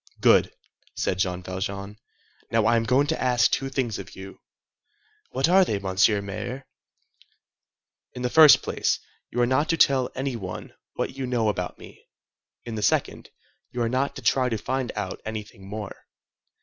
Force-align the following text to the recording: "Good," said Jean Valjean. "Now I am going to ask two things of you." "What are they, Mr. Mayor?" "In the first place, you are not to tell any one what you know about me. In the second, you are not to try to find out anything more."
"Good," 0.19 0.51
said 0.95 1.19
Jean 1.19 1.43
Valjean. 1.43 1.99
"Now 2.49 2.65
I 2.65 2.75
am 2.75 2.85
going 2.85 3.05
to 3.05 3.21
ask 3.21 3.51
two 3.51 3.69
things 3.69 3.99
of 3.99 4.15
you." 4.15 4.39
"What 5.29 5.47
are 5.47 5.63
they, 5.63 5.79
Mr. 5.79 6.23
Mayor?" 6.23 6.65
"In 8.15 8.23
the 8.23 8.29
first 8.31 8.63
place, 8.63 8.99
you 9.29 9.39
are 9.41 9.45
not 9.45 9.69
to 9.69 9.77
tell 9.77 10.09
any 10.15 10.35
one 10.35 10.73
what 10.95 11.15
you 11.17 11.27
know 11.27 11.49
about 11.49 11.77
me. 11.77 12.03
In 12.65 12.73
the 12.73 12.81
second, 12.81 13.29
you 13.69 13.79
are 13.83 13.89
not 13.89 14.15
to 14.15 14.23
try 14.23 14.49
to 14.49 14.57
find 14.57 14.91
out 14.95 15.21
anything 15.23 15.67
more." 15.69 16.07